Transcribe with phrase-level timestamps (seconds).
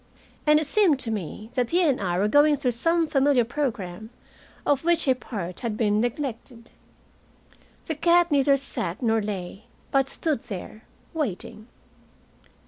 [0.47, 4.09] And it seemed to me that he and I were going through some familiar program,
[4.65, 6.71] of which a part had been neglected.
[7.85, 11.67] The cat neither sat nor lay, but stood there, waiting.